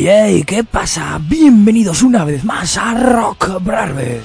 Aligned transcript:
Hey, 0.00 0.44
¿qué 0.46 0.62
pasa? 0.62 1.20
Bienvenidos 1.20 2.04
una 2.04 2.24
vez 2.24 2.44
más 2.44 2.76
a 2.76 2.94
Rock 2.94 3.60
Brarbe. 3.60 4.20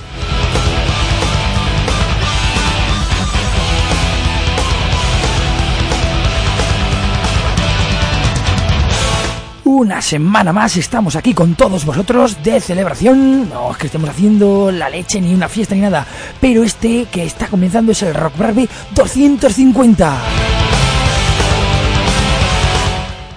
Una 9.63 9.99
semana 10.03 10.53
más 10.53 10.77
estamos 10.77 11.15
aquí 11.15 11.33
con 11.33 11.55
todos 11.55 11.85
vosotros 11.85 12.43
de 12.43 12.61
celebración. 12.61 13.49
No 13.49 13.71
es 13.71 13.77
que 13.77 13.87
estemos 13.87 14.11
haciendo 14.11 14.71
la 14.71 14.89
leche 14.89 15.19
ni 15.19 15.33
una 15.33 15.49
fiesta 15.49 15.73
ni 15.73 15.81
nada, 15.81 16.05
pero 16.39 16.63
este 16.63 17.05
que 17.05 17.23
está 17.23 17.47
comenzando 17.47 17.93
es 17.93 18.03
el 18.03 18.13
Rock 18.13 18.37
Brarbe 18.37 18.69
250 18.93 20.21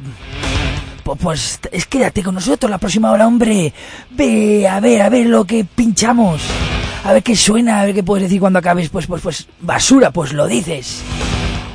pues 1.22 1.60
es 1.72 1.86
quédate 1.86 2.24
con 2.24 2.34
nosotros 2.34 2.68
la 2.68 2.80
próxima 2.80 3.12
hora, 3.12 3.28
hombre. 3.28 3.72
Ve, 4.10 4.68
a 4.68 4.80
ver, 4.80 5.04
a 5.04 5.10
ver 5.10 5.28
lo 5.28 5.46
que 5.46 5.64
pinchamos. 5.64 6.42
A 7.04 7.14
ver 7.14 7.22
qué 7.22 7.36
suena, 7.36 7.82
a 7.82 7.86
ver 7.86 7.94
qué 7.94 8.02
puedes 8.02 8.24
decir 8.24 8.40
cuando 8.40 8.58
acabes. 8.58 8.90
Pues, 8.90 9.06
pues, 9.06 9.22
pues, 9.22 9.48
basura, 9.62 10.10
pues 10.10 10.34
lo 10.34 10.48
dices. 10.48 11.04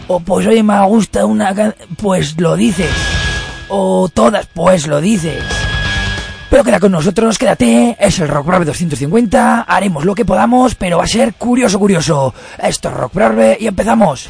O 0.09 0.19
pues, 0.19 0.49
oye, 0.49 0.65
me 0.65 0.85
gusta 0.85 1.27
una 1.27 1.55
pues 1.97 2.41
lo 2.41 2.57
dices. 2.57 2.91
O 3.69 4.09
todas, 4.13 4.49
pues 4.53 4.89
lo 4.89 5.01
dices. 5.01 5.60
Pero 6.51 6.65
queda 6.65 6.81
con 6.81 6.91
nosotros, 6.91 7.39
quédate, 7.39 7.97
es 7.99 8.19
el 8.19 8.27
Rock 8.27 8.47
Brave 8.47 8.65
250, 8.65 9.63
haremos 9.63 10.05
lo 10.05 10.17
que 10.17 10.25
podamos, 10.25 10.75
pero 10.75 10.99
va 10.99 11.05
a 11.05 11.07
ser 11.07 11.35
curioso, 11.35 11.79
curioso. 11.79 12.35
Esto 12.61 12.89
es 12.89 12.95
Rock 12.95 13.13
y 13.61 13.69
empezamos. 13.69 14.29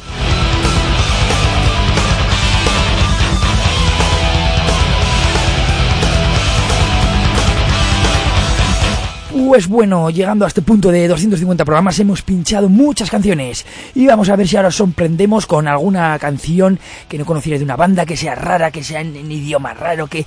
Pues 9.51 9.67
bueno, 9.67 10.09
llegando 10.09 10.45
a 10.45 10.47
este 10.47 10.61
punto 10.61 10.93
de 10.93 11.09
250 11.09 11.65
programas 11.65 11.99
hemos 11.99 12.21
pinchado 12.21 12.69
muchas 12.69 13.11
canciones 13.11 13.65
y 13.93 14.07
vamos 14.07 14.29
a 14.29 14.37
ver 14.37 14.47
si 14.47 14.55
ahora 14.55 14.69
os 14.69 14.77
sorprendemos 14.77 15.45
con 15.45 15.67
alguna 15.67 16.17
canción 16.19 16.79
que 17.09 17.17
no 17.17 17.25
conocierais 17.25 17.59
de 17.59 17.65
una 17.65 17.75
banda, 17.75 18.05
que 18.05 18.15
sea 18.15 18.33
rara, 18.33 18.71
que 18.71 18.81
sea 18.81 19.01
en, 19.01 19.13
en 19.13 19.29
idioma 19.29 19.73
raro, 19.73 20.07
que 20.07 20.19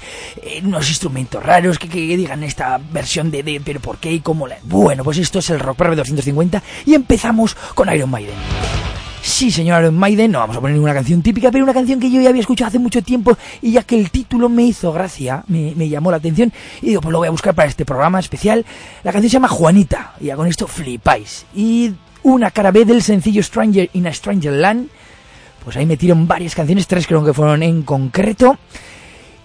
eh, 0.43 0.61
unos 0.63 0.91
instrumentos 0.91 1.43
raros, 1.43 1.79
que, 1.79 1.89
digan 1.89 2.43
esta 2.43 2.79
versión 2.93 3.31
de, 3.31 3.63
pero 3.65 3.81
por 3.81 3.97
qué 3.97 4.13
y 4.13 4.21
cómo 4.21 4.47
la... 4.47 4.59
Bueno, 4.63 5.03
pues 5.03 5.17
esto 5.17 5.39
es 5.39 5.49
el 5.49 5.59
Rock 5.59 5.79
Brave 5.79 5.97
250 5.97 6.63
y 6.85 6.93
empezamos 6.93 7.55
con 7.75 7.91
Iron 7.91 8.11
Maiden. 8.11 8.35
Sí, 9.25 9.51
señor 9.51 9.81
Iron 9.81 9.97
Maiden, 9.97 10.33
no 10.33 10.41
vamos 10.41 10.55
a 10.55 10.61
poner 10.61 10.75
ninguna 10.75 10.93
canción 10.93 11.23
típica, 11.23 11.51
pero 11.51 11.65
una 11.65 11.73
canción 11.73 11.99
que 11.99 12.11
yo 12.11 12.21
ya 12.21 12.29
había 12.29 12.43
escuchado 12.43 12.69
hace 12.69 12.79
mucho 12.79 13.01
tiempo 13.01 13.35
y 13.63 13.73
ya 13.73 13.83
que 13.83 13.99
el 13.99 14.11
título 14.11 14.51
me 14.51 14.65
hizo 14.65 14.93
gracia, 14.93 15.43
me, 15.49 15.89
llamó 15.89 16.11
la 16.11 16.19
atención 16.19 16.53
y 16.83 16.89
digo, 16.89 17.01
pues 17.01 17.11
lo 17.11 17.19
voy 17.21 17.29
a 17.29 17.31
buscar 17.31 17.55
para 17.55 17.67
este 17.67 17.87
programa 17.87 18.21
especial. 18.21 18.67
La 19.03 19.13
canción 19.13 19.31
se 19.31 19.33
llama 19.33 19.49
Juanita 19.49 20.13
y 20.21 20.27
ya 20.27 20.37
con 20.37 20.47
esto 20.47 20.67
flipáis. 20.67 21.47
Y 21.55 21.95
una 22.23 22.51
cara 22.51 22.71
B 22.71 22.85
del 22.85 23.03
sencillo 23.03 23.43
Stranger 23.43 23.89
in 23.95 24.07
a 24.07 24.13
Stranger 24.13 24.53
Land, 24.53 24.91
pues 25.65 25.79
ahí 25.79 25.87
metieron 25.87 26.29
varias 26.29 26.55
canciones, 26.55 26.87
tres 26.87 27.07
creo 27.07 27.25
que 27.25 27.33
fueron 27.33 27.63
en 27.63 27.83
concreto. 27.83 28.59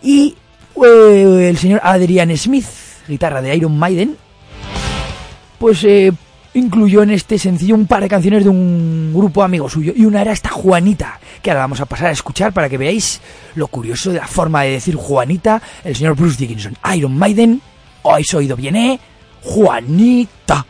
Y 0.04 0.36
eh, 0.76 1.48
el 1.50 1.58
señor 1.58 1.80
Adrian 1.86 2.36
Smith, 2.36 2.68
guitarra 3.08 3.42
de 3.42 3.56
Iron 3.56 3.80
Maiden, 3.80 4.18
pues... 5.58 5.86
Eh, 5.86 6.12
incluyó 6.54 7.04
en 7.04 7.12
este 7.12 7.38
sencillo 7.38 7.76
un 7.76 7.88
par 7.88 8.02
de 8.02 8.10
canciones 8.10 8.44
de 8.44 8.50
un 8.50 9.12
grupo 9.14 9.44
amigo 9.44 9.70
suyo 9.70 9.94
y 9.96 10.06
una 10.06 10.22
era 10.22 10.32
esta 10.32 10.50
Juanita, 10.50 11.20
que 11.42 11.52
ahora 11.52 11.62
vamos 11.62 11.82
a 11.82 11.86
pasar 11.86 12.08
a 12.08 12.12
escuchar 12.12 12.54
para 12.54 12.70
que 12.70 12.78
veáis 12.78 13.22
lo 13.56 13.68
curioso 13.68 14.12
de 14.12 14.20
la 14.20 14.28
forma 14.28 14.64
de 14.64 14.72
decir 14.72 14.96
Juanita, 14.96 15.62
el 15.84 15.96
señor 15.96 16.16
Bruce 16.16 16.38
Dickinson, 16.38 16.76
Iron 16.96 17.18
Maiden, 17.18 17.62
o 18.02 18.12
habéis 18.12 18.34
oído 18.34 18.56
bien, 18.56 18.76
¿eh? 18.76 19.00
Juanita. 19.42 20.66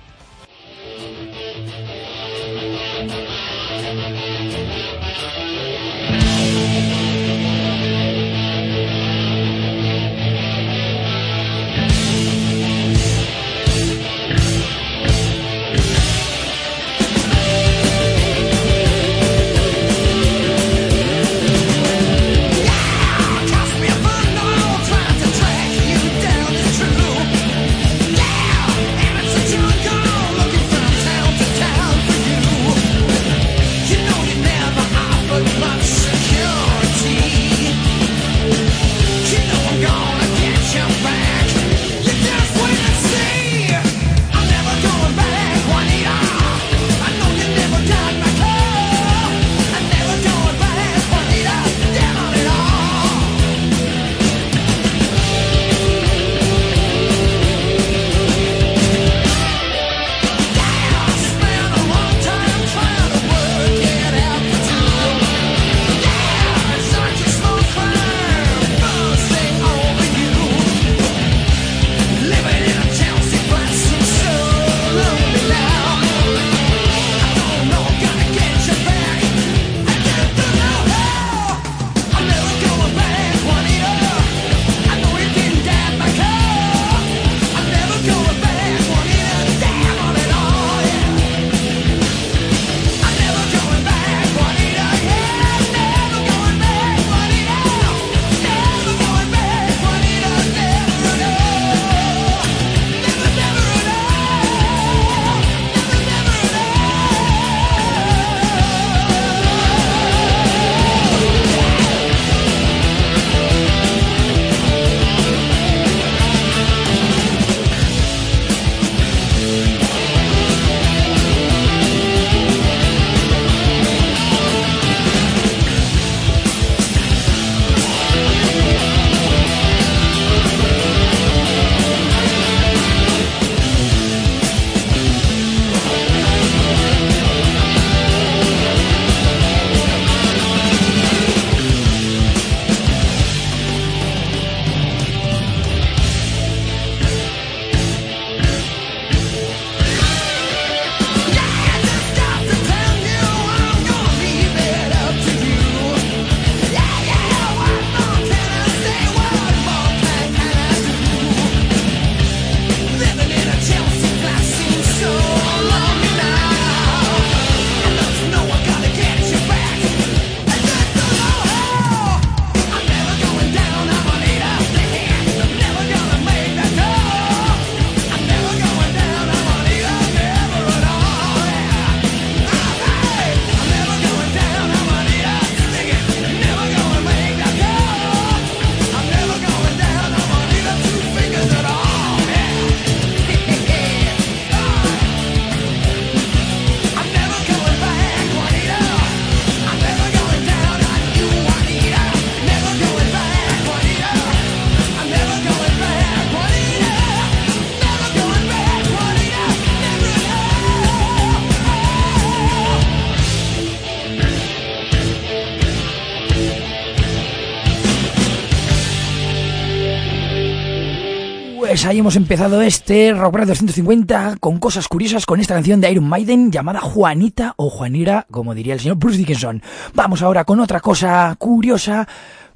Pues 221.69 221.85
ahí 221.85 221.99
hemos 221.99 222.15
empezado 222.15 222.63
este 222.63 223.13
Rock 223.13 223.41
250 223.41 224.37
con 224.39 224.57
cosas 224.57 224.87
curiosas 224.87 225.27
con 225.27 225.39
esta 225.39 225.53
canción 225.53 225.79
de 225.79 225.91
Iron 225.91 226.09
Maiden 226.09 226.51
llamada 226.51 226.79
Juanita 226.79 227.53
o 227.57 227.69
Juanira, 227.69 228.25
como 228.31 228.55
diría 228.55 228.73
el 228.73 228.79
señor 228.79 228.97
Bruce 228.97 229.19
Dickinson. 229.19 229.61
Vamos 229.93 230.23
ahora 230.23 230.45
con 230.45 230.59
otra 230.61 230.79
cosa 230.79 231.35
curiosa. 231.37 232.07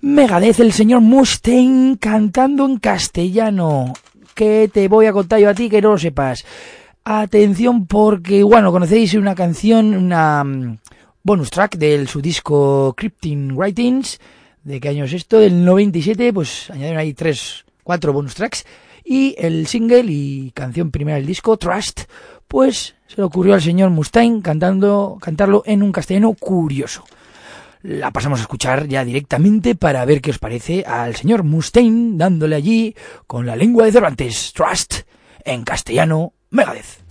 Megadeth, 0.02 0.62
el 0.62 0.74
señor 0.74 1.02
Mustaine 1.02 2.00
cantando 2.00 2.66
en 2.66 2.80
castellano. 2.80 3.94
¿Qué 4.34 4.68
te 4.74 4.88
voy 4.88 5.06
a 5.06 5.14
contar 5.14 5.40
yo 5.40 5.50
a 5.50 5.54
ti 5.54 5.70
que 5.70 5.80
no 5.80 5.92
lo 5.92 6.00
sepas? 6.00 6.44
Atención 7.04 7.86
porque, 7.86 8.42
bueno, 8.42 8.72
conocéis 8.72 9.14
una 9.14 9.36
canción, 9.36 9.94
una 9.94 10.44
mm, 10.44 10.80
bonus 11.22 11.52
track 11.52 11.78
del 11.78 12.08
su 12.08 12.20
disco 12.20 12.96
Crypting 12.98 13.56
Writings. 13.56 14.20
¿De 14.64 14.80
qué 14.80 14.90
año 14.90 15.06
es 15.06 15.14
esto? 15.14 15.38
Del 15.38 15.64
97, 15.64 16.34
pues 16.34 16.72
añadieron 16.72 16.98
ahí 16.98 17.14
tres, 17.14 17.64
cuatro 17.84 18.12
bonus 18.12 18.34
tracks. 18.34 18.66
Y 19.04 19.36
el 19.38 19.68
single 19.68 20.06
y 20.08 20.52
canción 20.52 20.92
primera 20.92 21.18
del 21.18 21.26
disco, 21.26 21.58
Trust, 21.58 22.02
pues 22.48 22.96
se 23.08 23.18
le 23.18 23.24
ocurrió 23.24 23.54
al 23.54 23.62
señor 23.62 23.90
Mustaine 23.90 24.42
cantando, 24.42 25.18
cantarlo 25.22 25.64
en 25.66 25.84
un 25.84 25.92
castellano 25.92 26.34
curioso. 26.34 27.04
La 27.82 28.12
pasamos 28.12 28.40
a 28.40 28.44
escuchar 28.44 28.88
ya 28.88 29.04
directamente 29.04 29.76
para 29.76 30.06
ver 30.06 30.22
qué 30.22 30.32
os 30.32 30.40
parece 30.40 30.86
al 30.86 31.16
señor 31.16 31.44
Mustaine 31.44 32.18
dándole 32.18 32.56
allí 32.56 32.96
con 33.28 33.46
la 33.46 33.58
lengua 33.58 33.86
de 33.86 33.92
Cervantes, 33.92 34.54
Trust, 34.54 35.02
en 35.44 35.64
castellano, 35.64 36.34
Megadeth. 36.50 37.03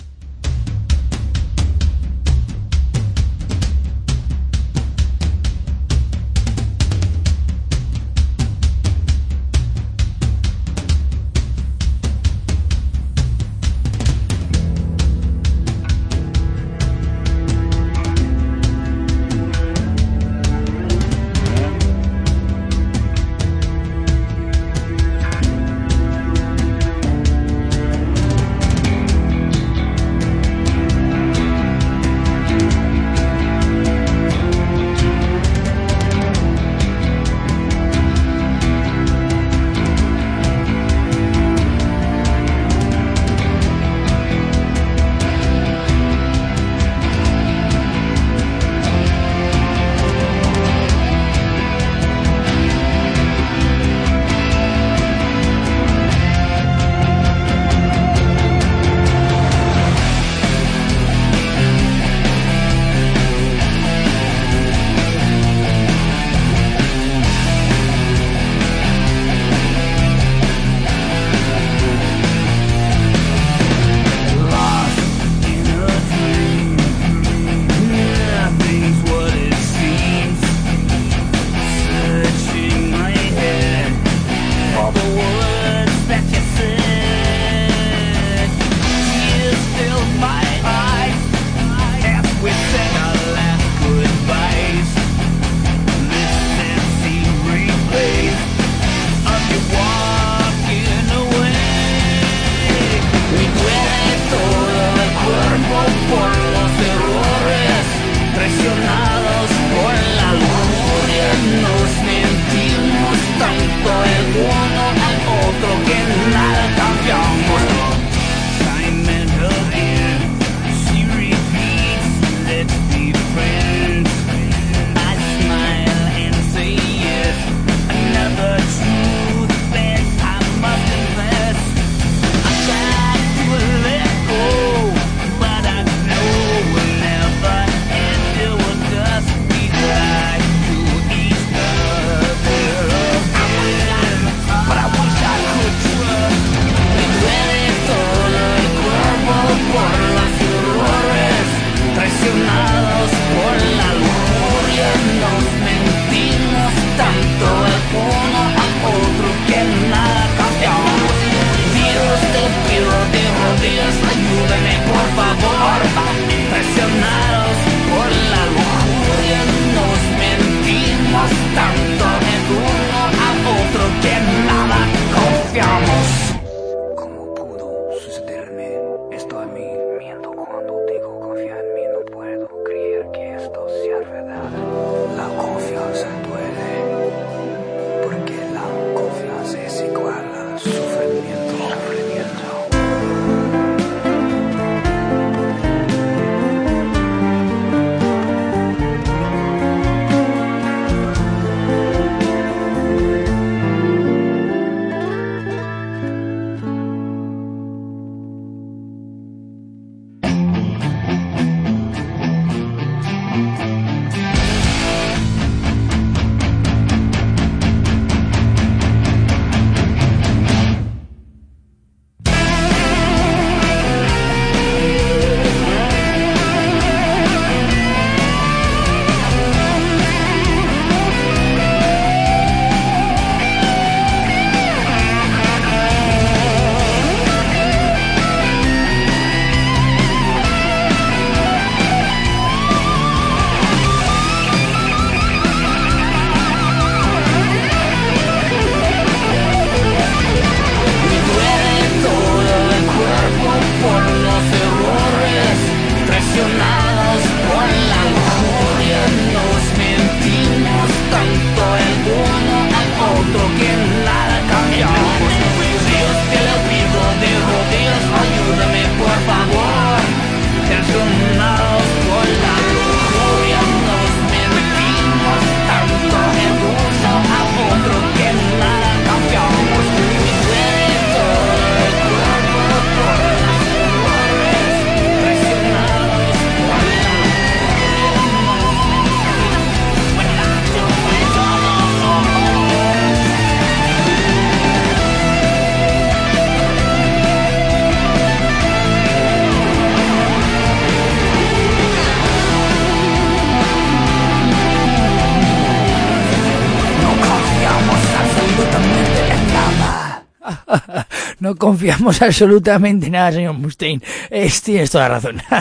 Confiamos 311.56 312.22
absolutamente 312.22 313.10
nada, 313.10 313.32
señor 313.32 313.54
Mustaine. 313.54 314.02
Es, 314.30 314.62
tienes 314.62 314.90
toda 314.90 315.08
la 315.08 315.14
razón. 315.14 315.42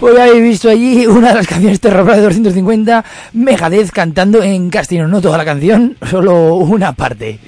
Pues 0.00 0.18
habéis 0.18 0.42
visto 0.42 0.70
allí 0.70 1.06
una 1.06 1.28
de 1.28 1.34
las 1.34 1.46
canciones 1.46 1.78
terror 1.78 2.10
de 2.10 2.22
250, 2.22 3.04
Megadeth 3.34 3.90
cantando 3.90 4.42
en 4.42 4.70
castellano, 4.70 5.08
no 5.08 5.20
toda 5.20 5.36
la 5.36 5.44
canción, 5.44 5.94
solo 6.08 6.54
una 6.54 6.92
parte. 6.92 7.38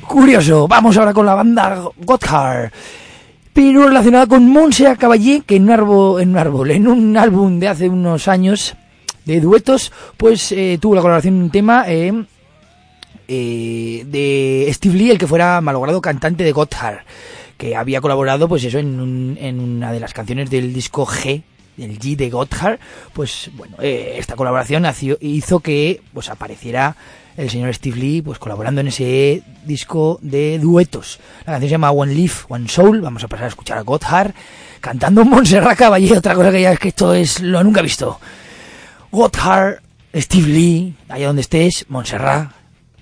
Curioso, 0.00 0.66
vamos 0.66 0.96
ahora 0.96 1.14
con 1.14 1.24
la 1.24 1.36
banda 1.36 1.84
Gotthard, 1.98 2.72
pero 3.52 3.86
relacionada 3.86 4.26
con 4.26 4.48
Monse 4.48 4.96
Caballé, 4.96 5.44
que 5.46 5.54
en 5.54 5.62
un 5.62 5.70
árbol, 5.70 6.20
en 6.20 6.30
un 6.30 6.36
árbol, 6.36 6.70
en 6.72 6.88
un 6.88 7.16
álbum 7.16 7.60
de 7.60 7.68
hace 7.68 7.88
unos 7.88 8.26
años 8.26 8.74
de 9.24 9.40
duetos, 9.40 9.92
pues 10.16 10.50
eh, 10.50 10.78
tuvo 10.80 10.96
la 10.96 11.00
colaboración 11.00 11.36
en 11.36 11.42
un 11.42 11.50
tema 11.50 11.84
eh, 11.86 12.24
eh, 13.28 14.04
de 14.06 14.68
Steve 14.72 14.96
Lee, 14.96 15.10
el 15.10 15.18
que 15.18 15.26
fuera 15.26 15.60
malogrado 15.60 16.00
cantante 16.00 16.44
de 16.44 16.52
Gotthard 16.52 17.00
que 17.56 17.76
había 17.76 18.00
colaborado, 18.00 18.48
pues 18.48 18.64
eso, 18.64 18.78
en, 18.78 19.60
una 19.60 19.92
de 19.92 20.00
las 20.00 20.12
canciones 20.12 20.50
del 20.50 20.72
disco 20.72 21.06
G, 21.06 21.42
del 21.76 21.98
G 21.98 22.16
de 22.16 22.30
Gotthard, 22.30 22.78
pues 23.12 23.50
bueno, 23.54 23.76
eh, 23.80 24.16
esta 24.18 24.36
colaboración 24.36 24.86
hizo 25.20 25.60
que 25.60 26.02
pues 26.12 26.28
apareciera 26.28 26.96
el 27.36 27.50
señor 27.50 27.74
Steve 27.74 27.98
Lee 27.98 28.22
pues 28.22 28.38
colaborando 28.38 28.80
en 28.80 28.88
ese 28.88 29.42
disco 29.64 30.18
de 30.22 30.58
duetos. 30.58 31.18
La 31.40 31.52
canción 31.52 31.68
se 31.68 31.72
llama 31.72 31.90
One 31.90 32.14
Leaf, 32.14 32.44
One 32.48 32.68
Soul, 32.68 33.00
vamos 33.00 33.24
a 33.24 33.28
pasar 33.28 33.46
a 33.46 33.48
escuchar 33.48 33.78
a 33.78 33.82
Gotthard 33.82 34.32
cantando 34.80 35.24
Montserrat 35.24 35.76
Caballé, 35.76 36.16
otra 36.16 36.34
cosa 36.34 36.50
que 36.50 36.62
ya 36.62 36.72
es 36.72 36.78
que 36.78 36.88
esto 36.88 37.12
es 37.14 37.40
lo 37.40 37.62
nunca 37.62 37.82
visto. 37.82 38.18
Gotthard, 39.10 39.80
Steve 40.14 40.48
Lee, 40.48 40.94
allá 41.08 41.26
donde 41.26 41.42
estés, 41.42 41.86
Montserrat 41.88 42.65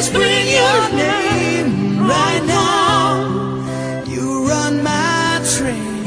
whispering 0.00 0.48
your 0.48 0.80
name 0.96 1.98
right 2.08 2.42
now. 2.46 3.20
You 4.06 4.46
run 4.48 4.82
my 4.82 5.42
train. 5.54 6.04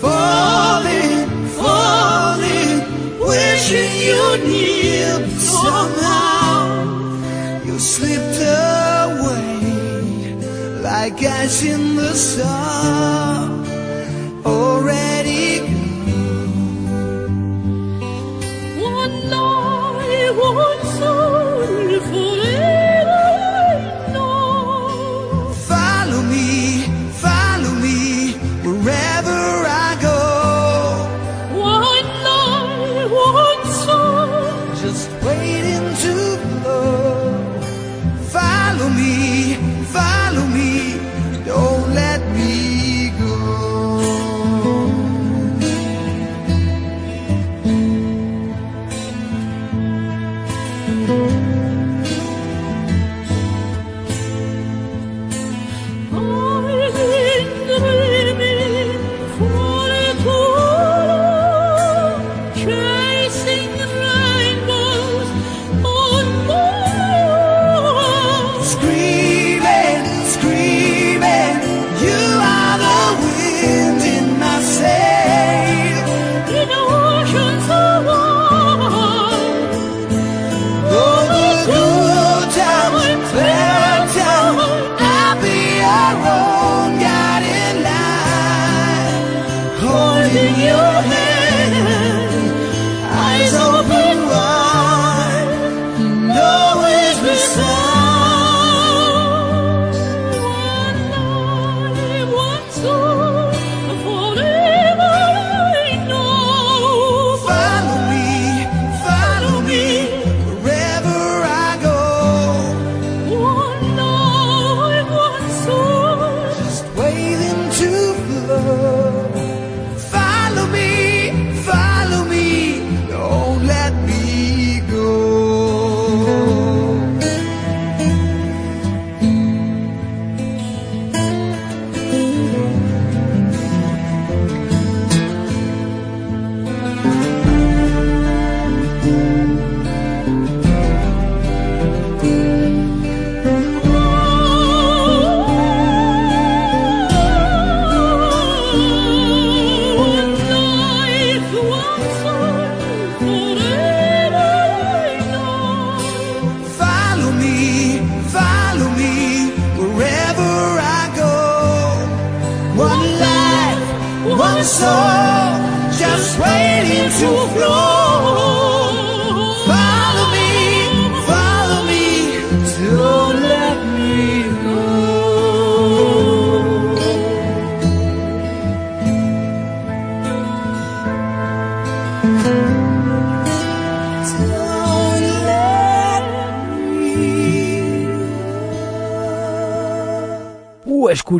Falling, 0.00 1.26
falling, 1.58 2.78
wishing 3.18 3.92
you 4.06 4.22
near, 4.46 5.28
somehow 5.56 6.54
you 7.64 7.76
slipped 7.80 8.38
away 8.38 9.56
like 10.80 11.20
ice 11.24 11.64
in 11.64 11.96
the 11.96 12.14
sun. 12.14 13.37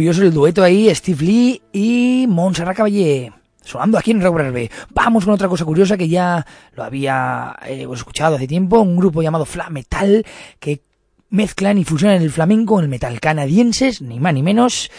Curioso 0.09 0.23
el 0.23 0.33
dueto 0.33 0.62
ahí, 0.62 0.94
Steve 0.94 1.23
Lee 1.23 1.62
y 1.71 2.27
Montserrat 2.29 2.75
Caballé. 2.75 3.31
Sonando 3.62 3.99
aquí 3.99 4.12
en 4.12 4.23
Regular 4.23 4.51
B. 4.51 4.71
Vamos 4.94 5.27
con 5.27 5.35
otra 5.35 5.49
cosa 5.49 5.66
curiosa 5.66 5.99
que 5.99 6.09
ya 6.09 6.47
lo 6.75 6.83
había 6.83 7.55
eh, 7.66 7.87
escuchado 7.92 8.37
hace 8.37 8.47
tiempo. 8.47 8.81
Un 8.81 8.97
grupo 8.97 9.21
llamado 9.21 9.44
Fla 9.44 9.68
Metal 9.68 10.25
que 10.59 10.81
mezclan 11.29 11.77
y 11.77 11.85
fusionan 11.85 12.23
el 12.23 12.31
flamenco 12.31 12.77
con 12.77 12.85
el 12.85 12.88
metal 12.88 13.21
canadienses, 13.21 14.01
ni 14.01 14.18
más 14.18 14.33
ni 14.33 14.42
menos. 14.42 14.90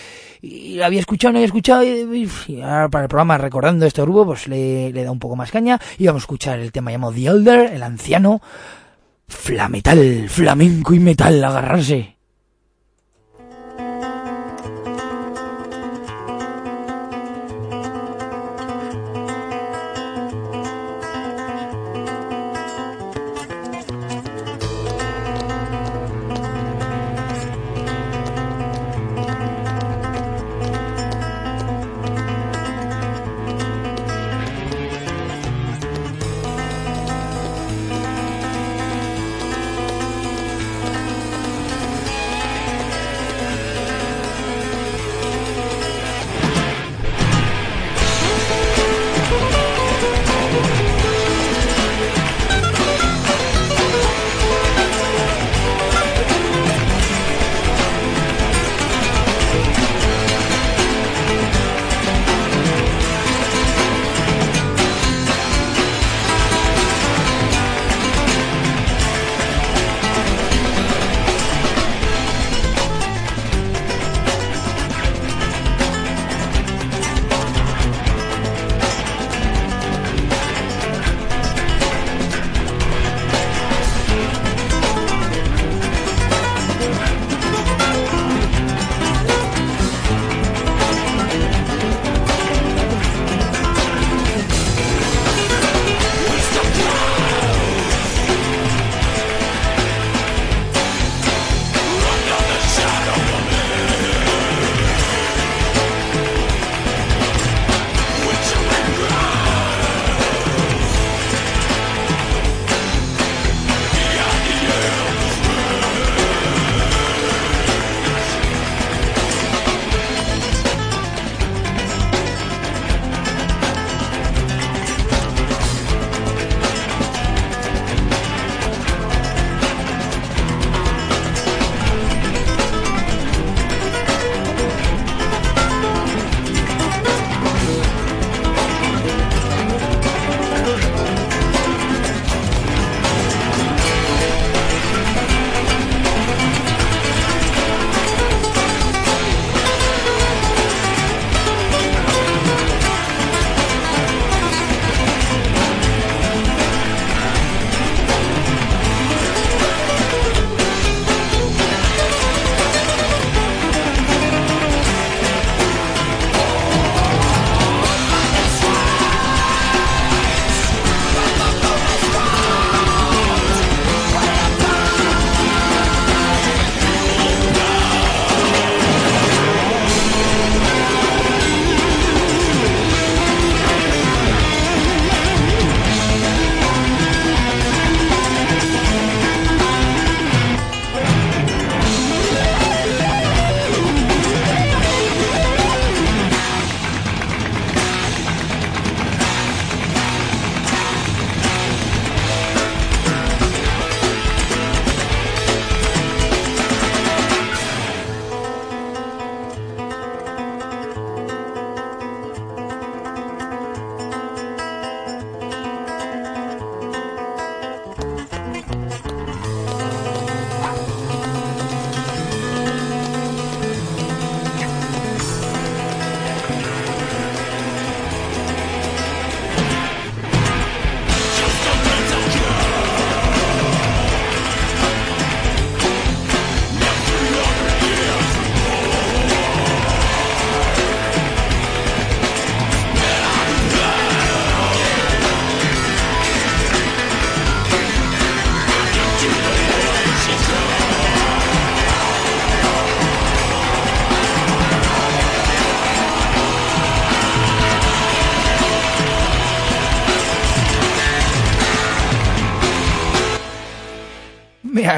Y 0.44 0.76
lo 0.76 0.86
había 0.86 1.00
escuchado, 1.00 1.32
no 1.32 1.40
había 1.40 1.48
escuchado, 1.48 1.84
y, 1.84 2.30
y 2.48 2.62
ahora 2.62 2.90
para 2.90 3.06
el 3.06 3.10
programa 3.10 3.40
recordando 3.40 3.88
este 3.88 4.04
grupo, 4.04 4.28
pues 4.28 4.48
le, 4.48 4.92
le 4.92 5.04
da 5.04 5.10
un 5.10 5.18
poco 5.18 5.36
más 5.36 5.50
caña. 5.50 5.82
Y 5.98 6.06
vamos 6.06 6.22
a 6.22 6.26
escuchar 6.26 6.60
el 6.60 6.72
tema 6.72 6.92
llamado 6.92 7.14
The 7.14 7.26
Elder, 7.26 7.74
el 7.74 7.82
anciano. 7.82 8.44
Flametal, 9.28 10.30
flamenco 10.30 10.94
y 10.94 11.00
metal, 11.00 11.44
agarrarse. 11.44 12.19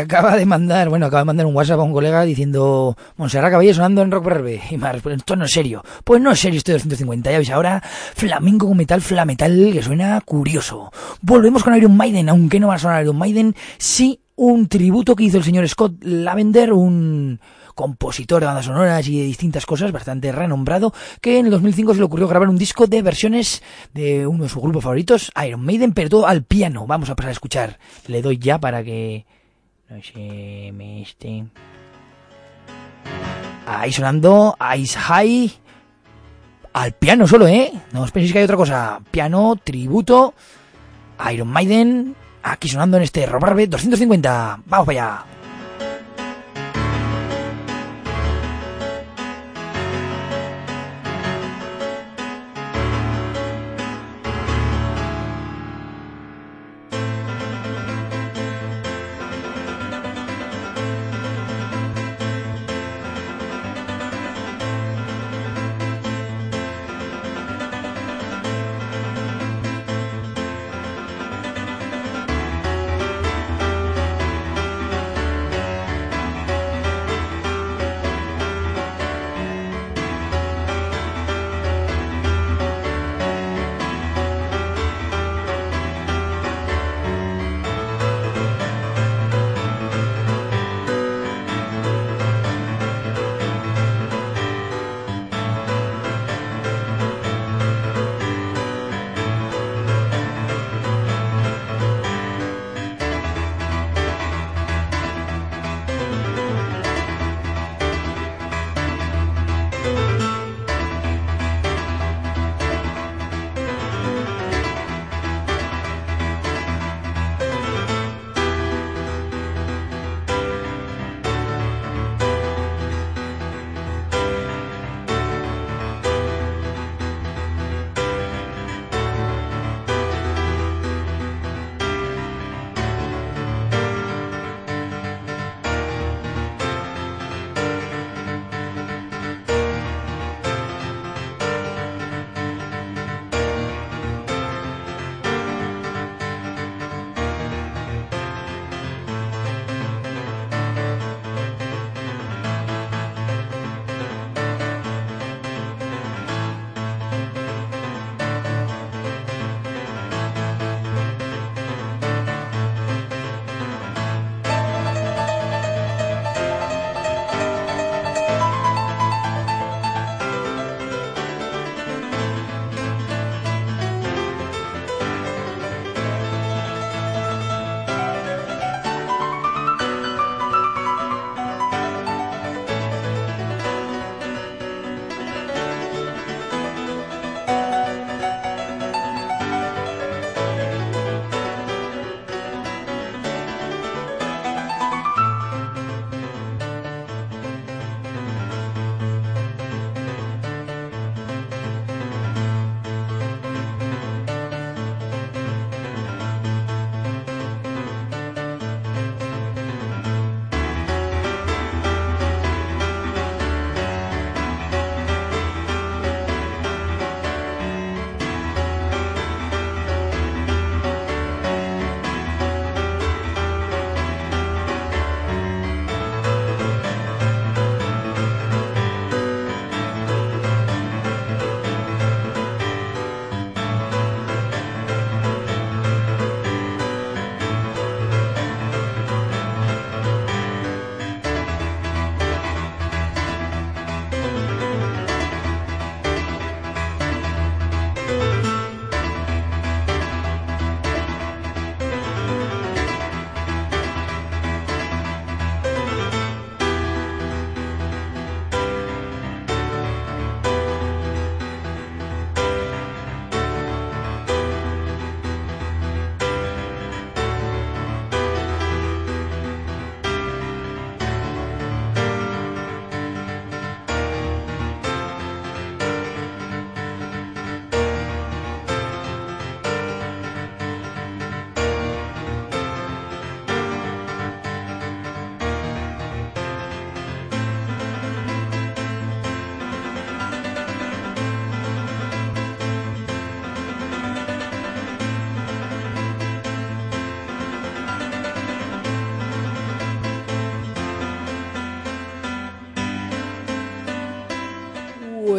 Acaba 0.02 0.36
de 0.36 0.46
mandar, 0.46 0.90
bueno, 0.90 1.06
acaba 1.06 1.22
de 1.22 1.26
mandar 1.26 1.46
un 1.46 1.56
WhatsApp 1.56 1.80
a 1.80 1.84
un 1.84 1.94
colega 1.94 2.24
diciendo 2.24 2.98
Montserrat 3.18 3.52
Caballé 3.52 3.74
sonando 3.74 4.02
en 4.02 4.12
Rock 4.12 4.26
Breve. 4.26 4.62
Y 4.70 4.78
me 4.78 4.88
ha 4.88 4.92
respondido, 4.92 5.20
esto 5.20 5.36
no 5.36 5.46
es 5.46 5.52
serio. 5.52 5.84
Pues 6.04 6.22
no 6.22 6.32
es 6.32 6.40
serio, 6.40 6.58
estoy 6.58 6.74
250. 6.74 7.32
Ya 7.32 7.38
veis 7.38 7.50
ahora, 7.50 7.82
flamenco 7.82 8.68
con 8.68 8.78
metal, 8.78 9.02
flametal, 9.02 9.72
que 9.74 9.82
suena 9.82 10.20
curioso. 10.22 10.92
Volvemos 11.22 11.64
con 11.64 11.76
Iron 11.76 11.96
Maiden, 11.96 12.30
aunque 12.30 12.60
no 12.60 12.68
va 12.68 12.76
a 12.76 12.80
sonar 12.80 13.04
Iron 13.04 13.18
Maiden, 13.18 13.56
sí 13.78 14.20
un 14.36 14.68
tributo 14.68 15.16
que 15.16 15.24
hizo 15.24 15.38
el 15.38 15.44
señor 15.44 15.68
Scott 15.70 16.04
Lavender, 16.04 16.74
un 16.74 17.40
compositor 17.76 18.42
de 18.42 18.48
bandas 18.48 18.66
sonoras 18.66 19.08
y 19.08 19.20
de 19.20 19.26
distintas 19.26 19.66
cosas, 19.66 19.92
bastante 19.92 20.32
renombrado, 20.32 20.94
que 21.22 21.40
en 21.40 21.46
el 21.46 21.52
2005 21.52 21.94
se 21.94 22.00
le 22.00 22.06
ocurrió 22.06 22.28
grabar 22.28 22.50
un 22.50 22.58
disco 22.58 22.88
de 22.88 23.02
versiones 23.02 23.62
de 23.94 24.28
uno 24.28 24.44
de 24.44 24.50
sus 24.50 24.62
grupos 24.62 24.84
favoritos, 24.84 25.32
Iron 25.46 25.64
Maiden, 25.64 25.94
pero 25.94 26.10
todo 26.10 26.28
al 26.28 26.44
piano. 26.44 26.88
Vamos 26.88 27.10
a 27.10 27.16
pasar 27.16 27.30
a 27.30 27.34
escuchar. 27.34 27.80
Le 28.08 28.22
doy 28.22 28.38
ya 28.38 28.60
para 28.60 28.84
que 28.84 29.26
Ahí 33.68 33.92
sonando 33.92 34.58
Ice 34.78 34.98
High. 34.98 35.52
Al 36.74 36.94
piano 36.94 37.28
solo, 37.28 37.48
¿eh? 37.48 37.72
No 37.92 38.04
os 38.04 38.12
penséis 38.12 38.32
que 38.32 38.40
hay 38.40 38.46
otra 38.46 38.56
cosa. 38.56 39.02
Piano, 39.12 39.58
tributo, 39.62 40.34
Iron 41.32 41.50
Maiden. 41.50 42.16
Aquí 42.44 42.70
sonando 42.70 42.98
en 42.98 43.04
este 43.04 43.26
Robarbe 43.26 43.68
250. 43.68 44.62
Vamos 44.66 44.86
para 44.86 45.02
allá. 45.02 45.26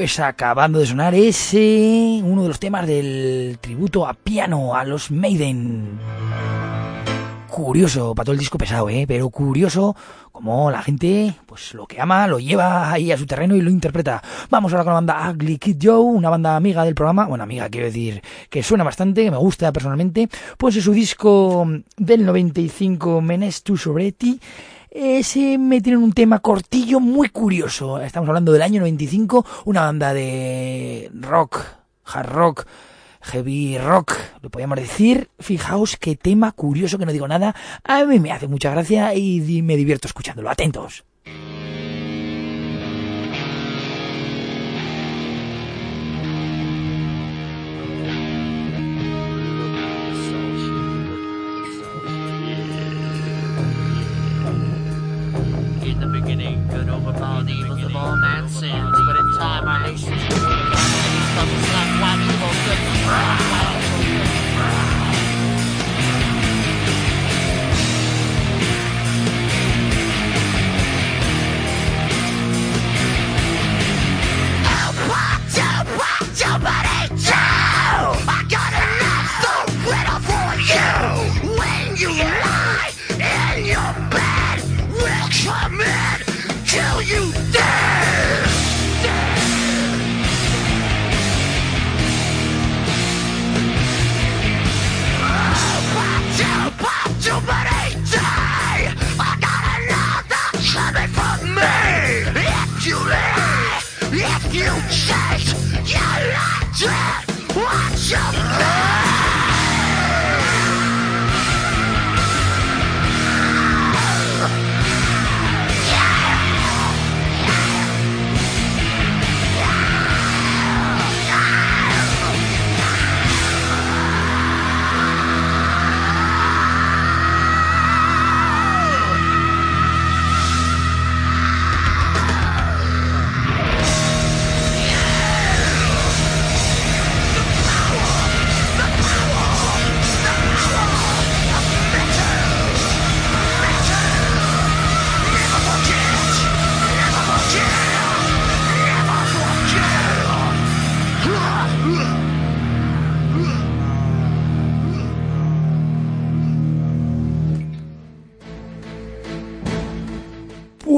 Pues 0.03 0.19
acabando 0.19 0.81
de 0.81 0.87
sonar 0.87 1.15
ese, 1.15 2.21
uno 2.25 2.43
de 2.43 2.49
los 2.49 2.59
temas 2.59 2.88
del 2.88 3.57
tributo 3.61 4.05
a 4.05 4.15
piano 4.15 4.75
a 4.75 4.83
los 4.83 5.12
Maiden. 5.12 5.97
curioso 7.49 8.12
para 8.12 8.25
todo 8.25 8.33
el 8.33 8.41
disco 8.41 8.59
pesado, 8.59 8.88
¿eh? 8.88 9.05
Pero 9.07 9.31
curioso 9.31 9.95
como 10.33 10.73
la 10.73 10.83
gente, 10.83 11.37
pues 11.47 11.73
lo 11.75 11.87
que 11.87 12.01
ama, 12.01 12.27
lo 12.27 12.41
lleva 12.41 12.91
ahí 12.91 13.12
a 13.12 13.17
su 13.17 13.27
terreno 13.27 13.55
y 13.55 13.61
lo 13.61 13.71
interpreta. 13.71 14.21
Vamos 14.51 14.73
ahora 14.73 14.83
con 14.83 14.91
la 14.91 14.95
banda 14.95 15.31
Ugly 15.31 15.59
Kid 15.59 15.77
Joe, 15.81 16.01
una 16.01 16.31
banda 16.31 16.57
amiga 16.57 16.85
del 16.85 16.97
programa. 16.97 17.27
Bueno, 17.27 17.45
amiga, 17.45 17.69
quiero 17.69 17.87
decir 17.87 18.21
que 18.51 18.65
suena 18.65 18.83
bastante, 18.83 19.23
que 19.23 19.31
me 19.31 19.37
gusta 19.37 19.71
personalmente. 19.71 20.29
Pues 20.57 20.75
en 20.75 20.83
su 20.83 20.91
disco 20.93 21.65
del 21.97 22.27
95, 22.27 23.21
Menes 23.21 23.62
to 23.62 23.77
Sobreti, 23.77 24.41
ese 24.94 25.57
me 25.57 25.81
tienen 25.81 26.02
un 26.02 26.12
tema 26.12 26.40
cortillo 26.40 27.00
muy 27.00 27.31
curioso. 27.31 27.98
Estamos 28.00 28.28
hablando 28.28 28.52
del 28.52 28.62
año 28.62 28.81
95, 28.81 29.44
una 29.64 29.83
banda 29.83 30.12
de 30.12 31.11
rock, 31.14 31.61
hard 32.05 32.28
rock, 32.28 32.66
heavy 33.22 33.78
rock, 33.78 34.14
lo 34.42 34.50
podríamos 34.50 34.78
decir. 34.78 35.31
Fijaos 35.38 35.96
qué 35.96 36.14
tema 36.16 36.52
curioso 36.52 36.98
que 36.98 37.07
no 37.07 37.12
digo 37.12 37.26
nada. 37.26 37.55
A 37.85 38.05
mí 38.05 38.20
me 38.20 38.33
hace 38.33 38.48
mucha 38.48 38.70
gracia 38.70 39.14
y 39.14 39.62
me 39.62 39.76
divierto 39.76 40.09
escuchándolo. 40.09 40.50
Atentos. 40.50 41.05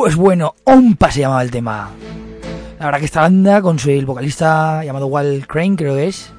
Pues 0.05 0.17
bueno, 0.17 0.55
Ompa 0.65 1.11
se 1.11 1.21
llamaba 1.21 1.41
el 1.41 1.51
tema. 1.51 1.89
La 2.79 2.85
verdad 2.85 2.99
que 2.99 3.07
esta 3.07 3.23
banda, 3.23 3.63
con 3.63 3.79
su 3.79 3.89
el 3.89 4.05
vocalista 4.05 4.85
llamado 4.85 5.07
Wal 5.07 5.47
Crane, 5.47 5.77
creo 5.77 5.95
que 5.95 6.09
es. 6.09 6.31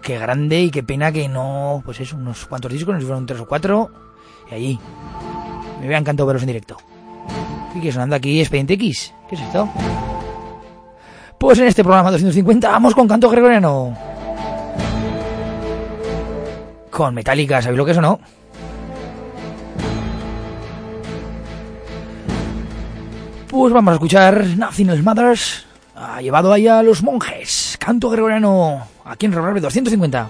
Qué 0.00 0.18
grande 0.18 0.62
y 0.62 0.70
qué 0.70 0.82
pena 0.82 1.12
que 1.12 1.28
no. 1.28 1.82
Pues 1.84 2.00
es 2.00 2.14
unos 2.14 2.46
cuantos 2.46 2.72
discos, 2.72 2.94
no 2.94 2.98
sé 2.98 3.02
si 3.02 3.06
fueron 3.08 3.26
tres 3.26 3.40
o 3.40 3.46
cuatro. 3.46 3.90
Y 4.50 4.54
allí. 4.54 4.80
Me 5.80 5.80
hubiera 5.80 5.98
encantado 5.98 6.26
verlos 6.28 6.42
en 6.44 6.46
directo. 6.46 6.78
¿Y 7.74 7.80
qué 7.82 7.92
sonando 7.92 8.16
aquí? 8.16 8.40
Expediente 8.40 8.72
X. 8.72 9.12
¿Qué 9.28 9.34
es 9.34 9.42
esto? 9.42 9.68
Pues 11.38 11.58
en 11.58 11.66
este 11.66 11.84
programa 11.84 12.10
250 12.10 12.70
vamos 12.70 12.94
con 12.94 13.06
canto 13.06 13.28
gregoriano. 13.28 13.94
Con 16.90 17.14
Metallica, 17.14 17.60
¿sabéis 17.60 17.76
lo 17.76 17.84
que 17.84 17.92
es 17.92 17.98
o 17.98 18.00
no? 18.00 18.18
Pues 23.50 23.72
vamos 23.72 23.90
a 23.90 23.94
escuchar 23.94 24.46
Nothing 24.46 24.90
Else 24.90 25.02
Matters. 25.02 25.66
Ha 25.96 26.22
llevado 26.22 26.52
ahí 26.52 26.68
a 26.68 26.84
los 26.84 27.02
monjes. 27.02 27.76
Canto 27.80 28.08
gregoriano. 28.08 28.86
Aquí 29.04 29.26
en 29.26 29.32
Reverb 29.32 29.60
250. 29.60 30.28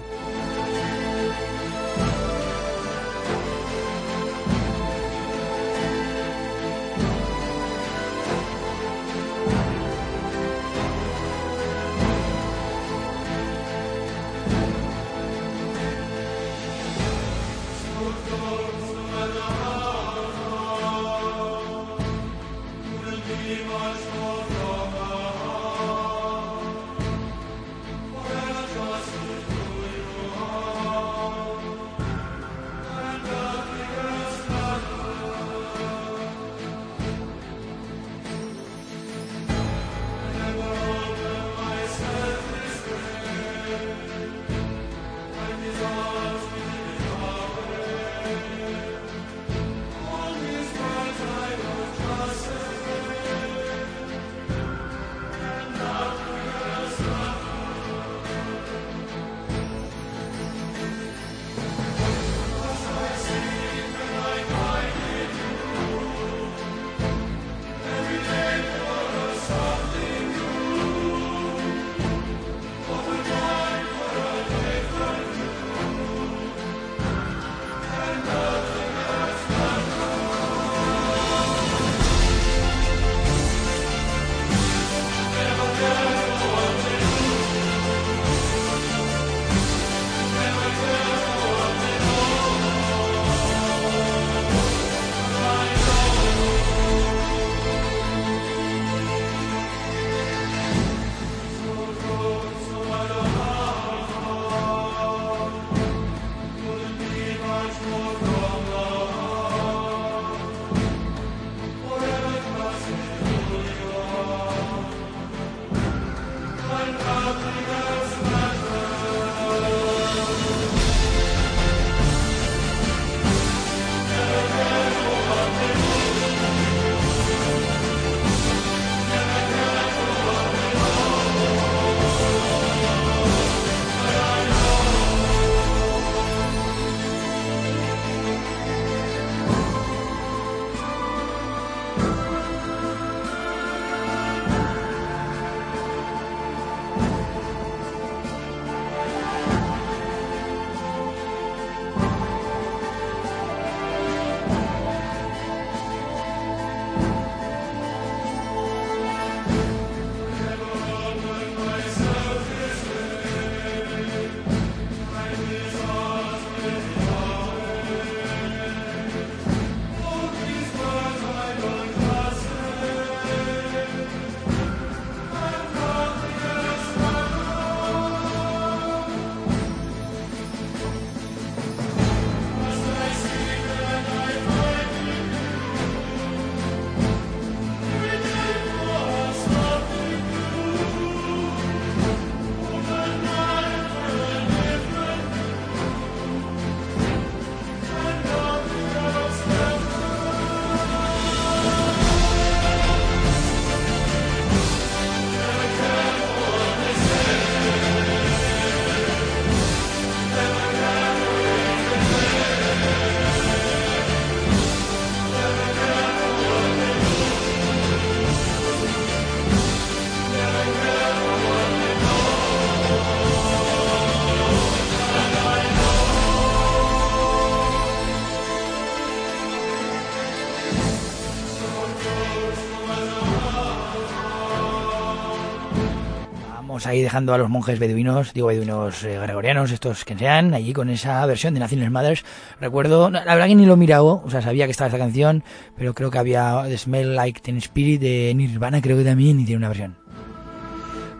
Ahí 236.85 237.01
dejando 237.01 237.33
a 237.33 237.37
los 237.37 237.49
monjes 237.49 237.77
beduinos, 237.79 238.33
digo 238.33 238.47
beduinos 238.47 239.03
eh, 239.03 239.19
gregorianos, 239.19 239.71
estos 239.71 240.03
que 240.03 240.17
sean, 240.17 240.53
allí 240.53 240.73
con 240.73 240.89
esa 240.89 241.25
versión 241.25 241.53
de 241.53 241.59
Naciones 241.59 241.91
Mothers. 241.91 242.25
Recuerdo, 242.59 243.09
la 243.09 243.23
verdad 243.23 243.47
que 243.47 243.55
ni 243.55 243.65
lo 243.65 243.73
he 243.73 243.77
mirado, 243.77 244.23
o 244.25 244.29
sea, 244.29 244.41
sabía 244.41 244.65
que 244.65 244.71
estaba 244.71 244.87
esta 244.87 244.97
canción, 244.97 245.43
pero 245.77 245.93
creo 245.93 246.09
que 246.09 246.17
había 246.17 246.63
The 246.65 246.77
Smell 246.77 247.15
Like 247.15 247.41
Teen 247.41 247.57
Spirit 247.57 248.01
de 248.01 248.33
Nirvana, 248.35 248.81
creo 248.81 248.97
que 248.97 249.03
también, 249.03 249.39
y 249.39 249.45
tiene 249.45 249.57
una 249.57 249.67
versión. 249.67 249.97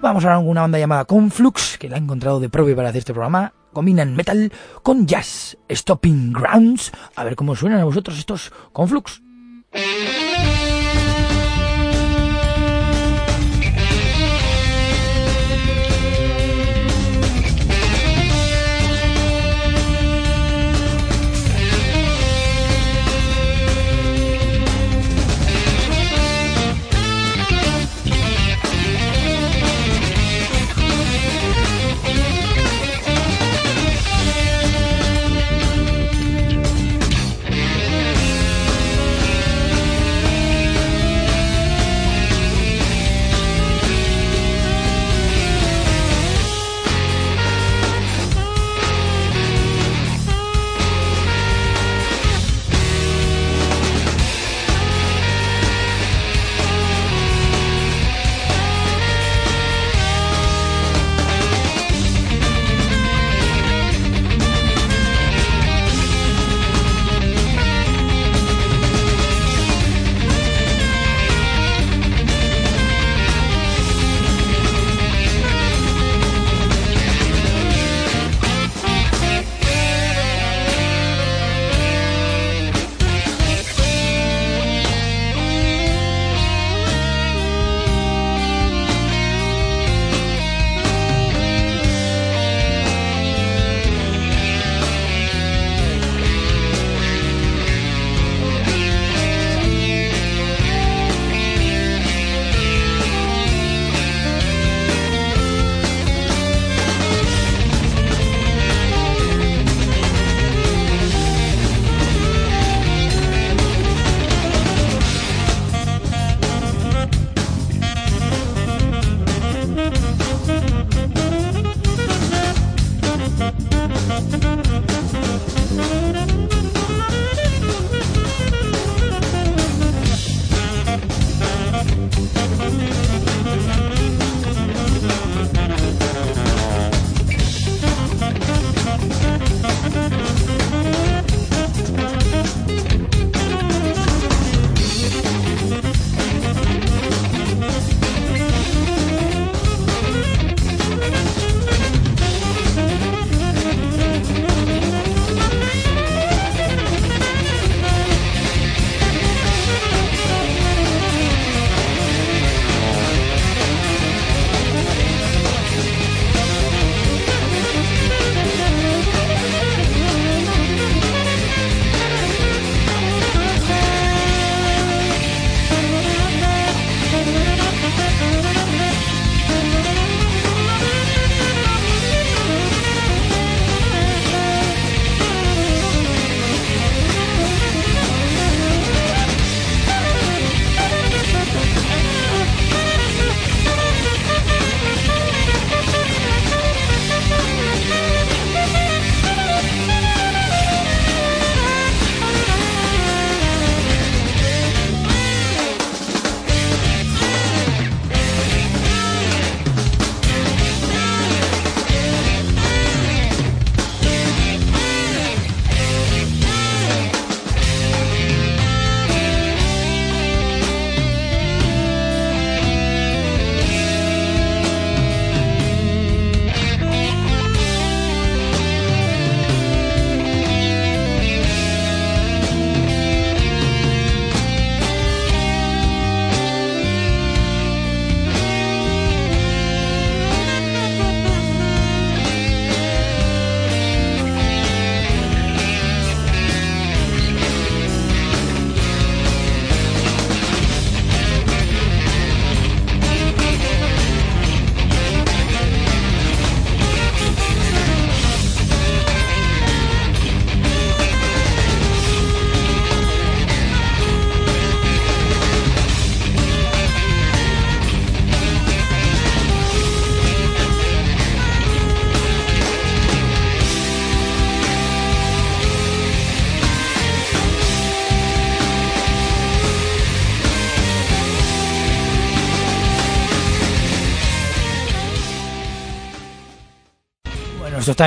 Vamos 0.01 0.25
a 0.25 0.39
una 0.39 0.61
banda 0.61 0.79
llamada 0.79 1.05
Conflux, 1.05 1.77
que 1.77 1.87
la 1.87 1.97
he 1.97 1.99
encontrado 1.99 2.39
de 2.39 2.49
propio 2.49 2.75
para 2.75 2.89
hacer 2.89 2.99
este 2.99 3.13
programa. 3.13 3.53
Combinan 3.71 4.15
metal 4.15 4.51
con 4.81 5.05
jazz, 5.05 5.57
Stopping 5.69 6.33
Grounds. 6.33 6.91
A 7.15 7.23
ver 7.23 7.35
cómo 7.35 7.55
suenan 7.55 7.81
a 7.81 7.85
vosotros 7.85 8.17
estos 8.17 8.51
Conflux. 8.73 9.21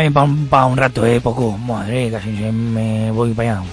Bien 0.00 0.12
para 0.12 0.66
un, 0.66 0.76
rato, 0.76 1.06
eh, 1.06 1.20
poco. 1.20 1.52
Madre, 1.56 2.10
casi 2.10 2.30
me 2.30 3.12
voy 3.12 3.32
para 3.32 3.60
allá. 3.60 3.68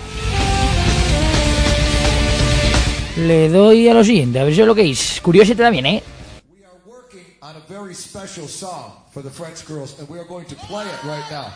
Le 3.17 3.49
doy 3.49 3.89
a 3.89 3.95
lo 3.95 4.03
siguiente, 4.03 4.39
a 4.39 4.43
ver 4.43 4.53
si 4.53 4.63
lo 4.63 4.75
que 4.75 4.91
es. 4.91 5.19
Curiosete 5.19 5.63
también, 5.63 5.87
eh. 5.87 6.03
We 6.47 6.63
are 6.63 6.77
working 6.85 7.25
on 7.41 7.55
a 7.55 7.61
very 7.67 7.95
special 7.95 8.47
song 8.47 8.93
for 9.11 9.23
the 9.23 9.31
French 9.31 9.65
girls, 9.67 9.99
and 9.99 10.07
we 10.09 10.19
are 10.19 10.27
going 10.27 10.45
to 10.45 10.55
play 10.67 10.85
it 10.85 11.03
right 11.03 11.25
now. 11.31 11.47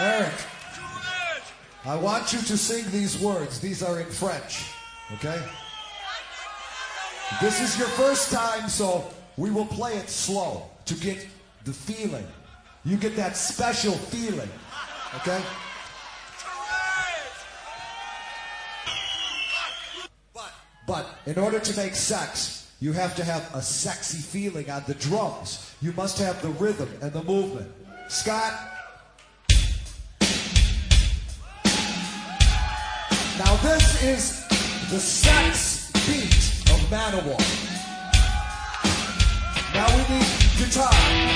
Eric, 0.00 0.32
I 1.84 1.94
want 1.94 2.32
you 2.32 2.40
to 2.40 2.56
sing 2.56 2.84
these 2.90 3.16
words. 3.22 3.60
These 3.60 3.84
are 3.84 4.00
in 4.00 4.08
French, 4.08 4.66
okay? 5.14 5.40
This 7.40 7.60
is 7.60 7.78
your 7.78 7.88
first 7.90 8.32
time, 8.32 8.68
so 8.68 9.04
we 9.36 9.50
will 9.50 9.66
play 9.66 9.94
it 9.94 10.08
slow 10.08 10.68
to 10.84 10.94
get 10.94 11.26
the 11.64 11.72
feeling. 11.72 12.26
You 12.84 12.96
get 12.96 13.16
that 13.16 13.36
special 13.36 13.92
feeling, 13.92 14.50
okay? 15.16 15.40
But 20.34 20.52
but 20.86 21.06
in 21.26 21.38
order 21.38 21.60
to 21.60 21.76
make 21.76 21.94
sex, 21.94 22.70
you 22.80 22.92
have 22.92 23.14
to 23.16 23.24
have 23.24 23.54
a 23.54 23.62
sexy 23.62 24.18
feeling 24.18 24.68
on 24.70 24.82
the 24.86 24.94
drums. 24.94 25.72
You 25.80 25.92
must 25.92 26.18
have 26.18 26.42
the 26.42 26.48
rhythm 26.48 26.88
and 27.00 27.12
the 27.12 27.22
movement. 27.22 27.70
Scott? 28.08 28.52
Now 33.38 33.56
this 33.62 34.02
is 34.02 34.48
the 34.90 34.98
sex 34.98 35.90
beat 36.06 36.34
of 36.72 36.80
Manowar. 36.90 37.71
Now 39.74 39.86
we 39.96 40.14
need 40.14 40.26
guitar. 40.58 41.31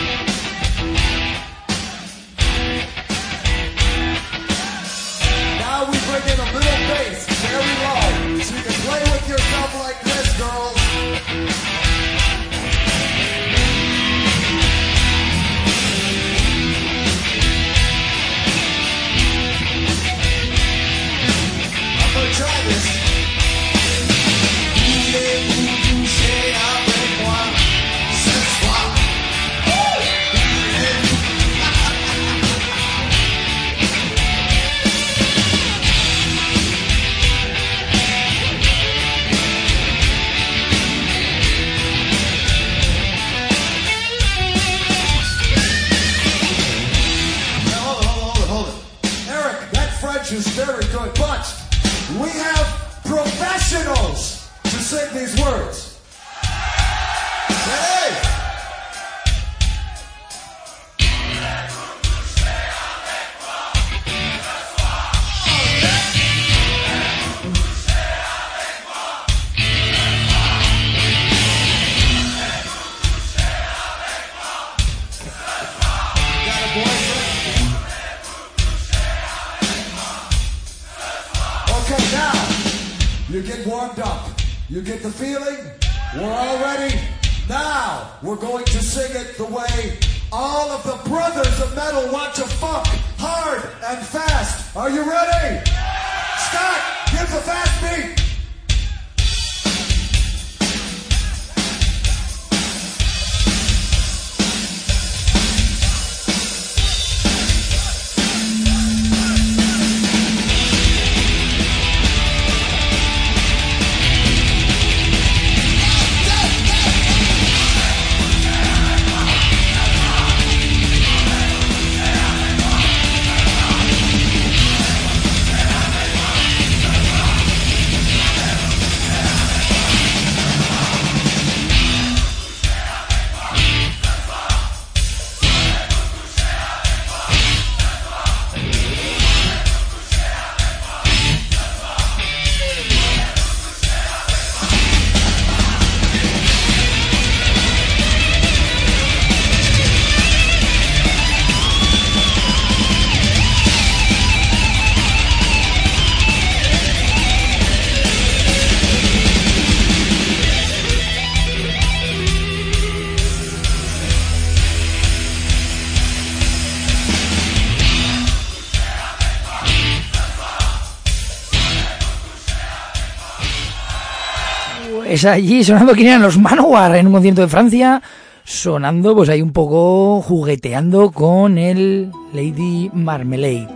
Allí 175.25 175.65
sonando 175.65 175.95
quién 175.95 176.09
eran 176.09 176.23
los 176.23 176.39
Manowar 176.39 176.97
en 176.97 177.07
un 177.07 177.13
concierto 177.15 177.41
de 177.41 177.49
Francia, 177.49 178.03
sonando 178.45 179.15
pues 179.15 179.29
ahí 179.29 179.41
un 179.41 179.53
poco 179.53 180.21
jugueteando 180.21 181.11
con 181.11 181.57
el 181.59 182.11
Lady 182.33 182.91
Marmalade. 182.93 183.69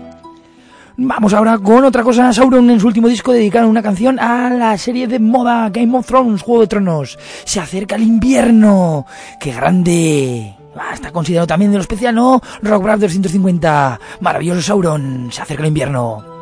Vamos 0.96 1.32
ahora 1.32 1.56
con 1.58 1.84
otra 1.84 2.02
cosa. 2.02 2.30
Sauron 2.32 2.68
en 2.68 2.78
su 2.78 2.86
último 2.86 3.08
disco 3.08 3.32
dedicaron 3.32 3.70
una 3.70 3.82
canción 3.82 4.20
a 4.20 4.50
la 4.50 4.76
serie 4.76 5.06
de 5.06 5.18
moda 5.18 5.70
Game 5.70 5.96
of 5.96 6.06
Thrones, 6.06 6.42
Juego 6.42 6.60
de 6.60 6.66
Tronos. 6.66 7.18
Se 7.44 7.58
acerca 7.58 7.96
el 7.96 8.02
invierno. 8.02 9.06
¡Qué 9.40 9.52
grande! 9.52 10.54
Ah, 10.76 10.90
está 10.92 11.10
considerado 11.10 11.46
también 11.46 11.70
de 11.70 11.78
lo 11.78 11.82
especial, 11.82 12.14
¿no? 12.14 12.42
Rock 12.62 12.82
Brothers 12.82 13.12
150. 13.12 13.98
Maravilloso 14.20 14.60
Sauron. 14.60 15.32
Se 15.32 15.40
acerca 15.40 15.62
el 15.62 15.68
invierno. 15.68 16.39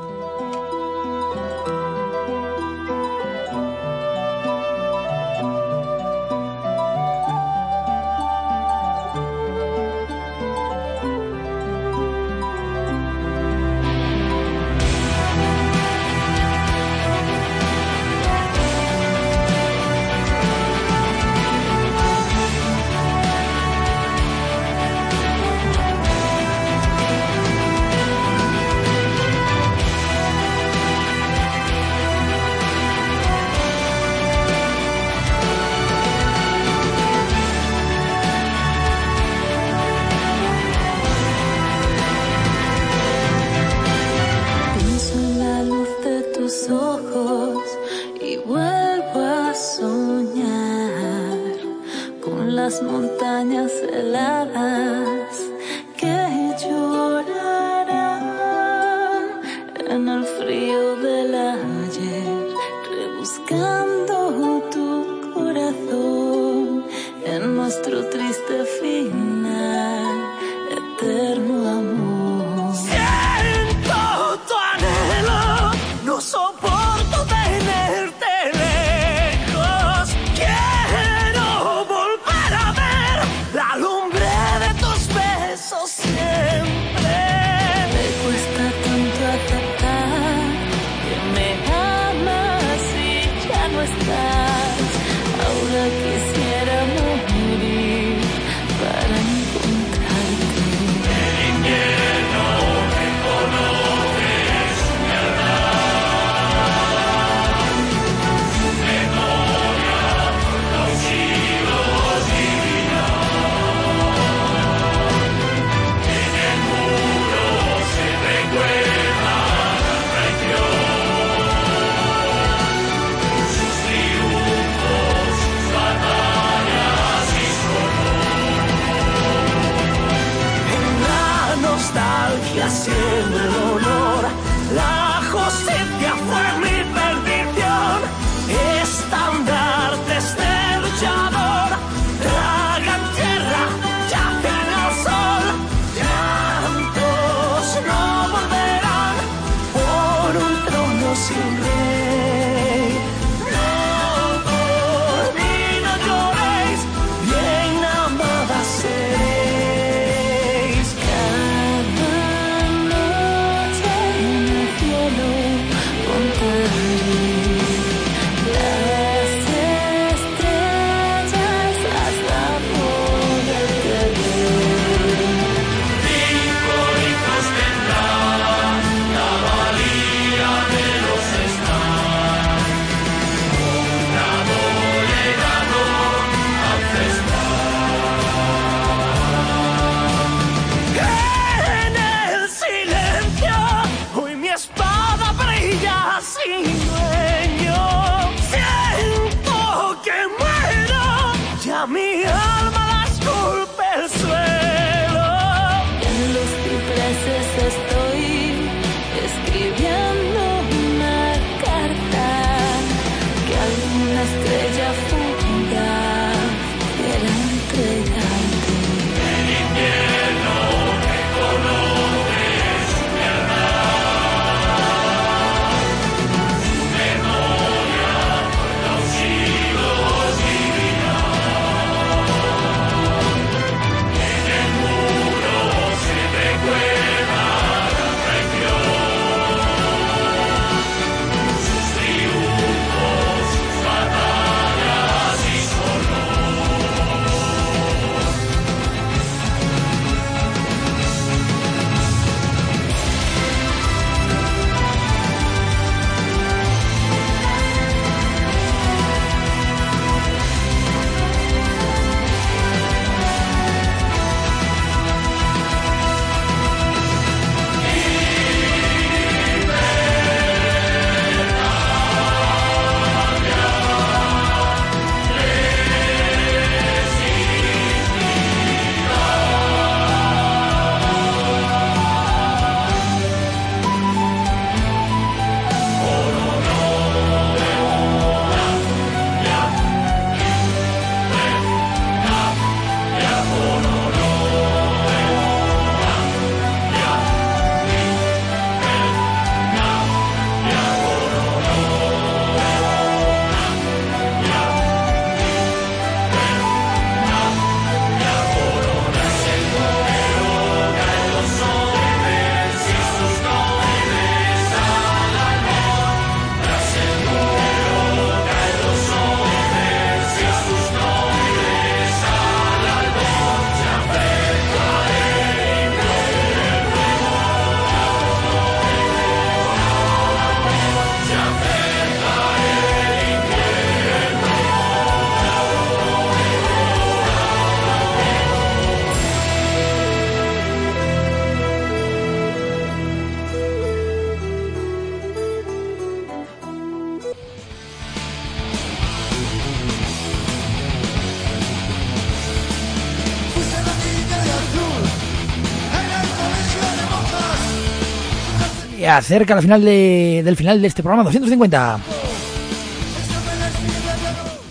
Acerca 359.19 359.55
la 359.55 359.62
final 359.62 359.85
de- 359.85 360.43
del 360.45 360.57
final 360.57 360.81
de 360.81 360.89
este 360.89 361.03
programa 361.03 361.25
250. 361.25 361.99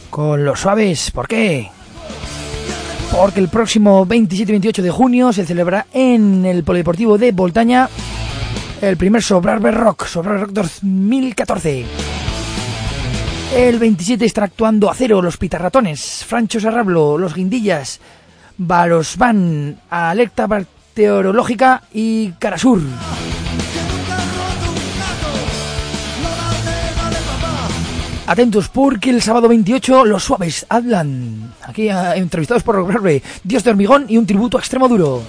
Con 0.09 0.43
los 0.43 0.59
suaves, 0.59 1.11
¿por 1.11 1.27
qué? 1.27 1.69
Porque 3.11 3.39
el 3.39 3.49
próximo 3.49 4.05
27 4.05 4.51
y 4.51 4.53
28 4.53 4.81
de 4.81 4.89
junio 4.91 5.31
se 5.31 5.45
celebra 5.45 5.85
en 5.93 6.45
el 6.45 6.63
Polideportivo 6.63 7.17
de 7.17 7.31
Voltaña 7.31 7.87
el 8.81 8.97
primer 8.97 9.23
Sobrarbe 9.23 9.71
Rock, 9.71 10.05
Sobrarbe 10.05 10.41
Rock 10.41 10.51
2014. 10.51 11.85
El 13.55 13.79
27 13.79 14.25
estará 14.25 14.45
actuando 14.47 14.89
Acero, 14.89 15.21
Los 15.21 15.37
Pitarratones, 15.37 16.25
Francho 16.27 16.59
Sarrablo, 16.59 17.17
Los 17.17 17.33
Guindillas, 17.33 17.99
Balosvan, 18.57 19.79
Alerta 19.89 20.47
Meteorológica 20.47 21.83
y 21.93 22.31
Carasur. 22.33 22.81
Atentos 28.27 28.67
porque 28.67 29.09
el 29.09 29.21
sábado 29.21 29.47
28 29.47 30.03
los 30.03 30.25
suaves 30.25 30.65
hablan. 30.67 31.53
Aquí 31.63 31.87
eh, 31.87 31.93
entrevistados 32.15 32.61
por 32.61 32.75
Rock 32.75 33.23
Dios 33.41 33.63
de 33.63 33.69
hormigón 33.69 34.05
y 34.09 34.17
un 34.17 34.25
tributo 34.25 34.57
a 34.57 34.59
extremo 34.59 34.89
duro. 34.89 35.23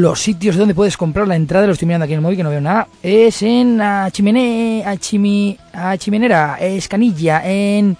Los 0.00 0.22
sitios 0.22 0.56
donde 0.56 0.74
puedes 0.74 0.96
comprar 0.96 1.28
la 1.28 1.36
entrada, 1.36 1.66
lo 1.66 1.74
estoy 1.74 1.84
mirando 1.84 2.04
aquí 2.04 2.14
en 2.14 2.20
el 2.20 2.22
móvil 2.22 2.38
que 2.38 2.42
no 2.42 2.48
veo 2.48 2.62
nada, 2.62 2.88
es 3.02 3.42
en 3.42 3.82
Achimene, 3.82 4.82
Achimi, 4.86 5.58
Achimenera, 5.74 6.56
Escanilla, 6.58 7.42
en 7.44 7.98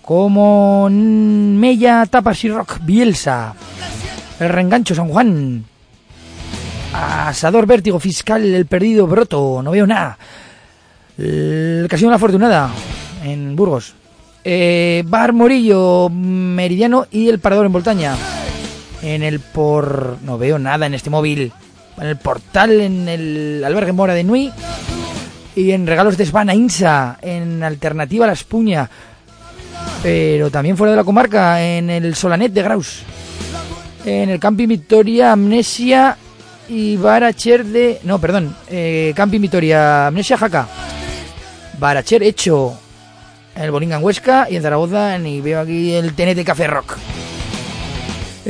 como 0.00 0.88
Mella, 0.90 2.06
Tapas 2.06 2.42
y 2.44 2.48
Rock, 2.48 2.78
Bielsa, 2.82 3.52
El 4.40 4.48
Rengancho, 4.48 4.94
San 4.94 5.08
Juan, 5.08 5.66
Asador 6.94 7.66
Vértigo 7.66 8.00
Fiscal, 8.00 8.42
El 8.42 8.64
Perdido 8.64 9.06
Broto, 9.06 9.60
no 9.62 9.70
veo 9.70 9.86
nada, 9.86 10.16
el 11.18 11.86
Casino 11.90 12.14
Afortunada, 12.14 12.70
en 13.22 13.54
Burgos, 13.54 13.92
eh, 14.44 15.04
Bar 15.06 15.34
Morillo, 15.34 16.08
Meridiano 16.08 17.06
y 17.10 17.28
El 17.28 17.38
Parador 17.38 17.66
en 17.66 17.72
Voltaña 17.72 18.16
en 19.14 19.22
el 19.22 19.40
por... 19.40 20.18
no 20.22 20.36
veo 20.36 20.58
nada 20.58 20.86
en 20.86 20.94
este 20.94 21.10
móvil. 21.10 21.52
En 21.98 22.06
el 22.06 22.16
portal, 22.16 22.80
en 22.80 23.08
el 23.08 23.62
albergue 23.64 23.92
Mora 23.92 24.14
de 24.14 24.24
Nui. 24.24 24.52
Y 25.56 25.72
en 25.72 25.86
regalos 25.86 26.16
de 26.16 26.26
Svana 26.26 26.54
Insa, 26.54 27.18
en 27.22 27.62
Alternativa 27.62 28.26
La 28.26 28.34
Espuña. 28.34 28.88
Pero 30.02 30.50
también 30.50 30.76
fuera 30.76 30.92
de 30.92 30.96
la 30.98 31.04
comarca, 31.04 31.62
en 31.62 31.90
el 31.90 32.14
Solanet 32.14 32.52
de 32.52 32.62
Graus. 32.62 33.02
En 34.04 34.28
el 34.28 34.38
Camping 34.38 34.68
Victoria, 34.68 35.32
Amnesia 35.32 36.16
y 36.68 36.96
Baracher 36.96 37.64
de... 37.64 38.00
No, 38.04 38.20
perdón. 38.20 38.54
Eh, 38.68 39.12
Camping 39.16 39.40
Victoria, 39.40 40.08
Amnesia 40.08 40.36
Jaca. 40.36 40.68
Baracher 41.78 42.22
hecho 42.22 42.78
en 43.56 43.62
el 43.62 43.70
Bolinga 43.70 43.96
en 43.96 44.04
Huesca 44.04 44.46
y 44.50 44.56
en 44.56 44.62
Zaragoza. 44.62 45.18
Y 45.18 45.40
veo 45.40 45.60
aquí 45.60 45.94
el 45.94 46.12
TNT 46.12 46.44
Café 46.44 46.66
Rock. 46.66 46.96